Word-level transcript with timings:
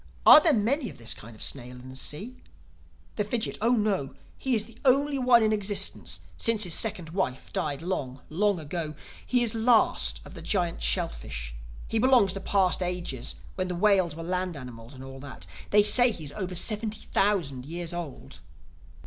Are 0.25 0.39
there 0.41 0.51
many 0.51 0.89
of 0.89 0.97
this 0.97 1.13
kind 1.13 1.35
of 1.35 1.43
snail 1.43 1.75
in 1.79 1.89
the 1.89 1.95
sea?" 1.95 2.37
The 3.17 3.23
Fidgit: 3.23 3.59
"Oh 3.61 3.73
no. 3.73 4.15
He 4.35 4.55
is 4.55 4.63
the 4.63 4.79
only 4.83 5.19
one 5.19 5.43
in 5.43 5.53
existence, 5.53 6.21
since 6.37 6.63
his 6.63 6.73
second 6.73 7.09
wife 7.11 7.53
died 7.53 7.83
long, 7.83 8.19
long 8.27 8.59
ago. 8.59 8.95
He 9.23 9.43
is 9.43 9.51
the 9.51 9.59
last 9.59 10.19
of 10.25 10.33
the 10.33 10.41
Giant 10.41 10.81
Shellfish. 10.81 11.53
He 11.87 11.99
belongs 11.99 12.33
to 12.33 12.39
past 12.39 12.81
ages 12.81 13.35
when 13.53 13.67
the 13.67 13.75
whales 13.75 14.15
were 14.15 14.23
land 14.23 14.57
animals 14.57 14.95
and 14.95 15.03
all 15.03 15.19
that. 15.19 15.45
They 15.69 15.83
say 15.83 16.09
he 16.09 16.23
is 16.23 16.31
over 16.31 16.55
seventy 16.55 17.01
thousand 17.01 17.67
years 17.67 17.93
old." 17.93 18.39